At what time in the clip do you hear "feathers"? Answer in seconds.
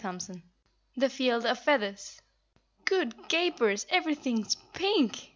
1.59-2.19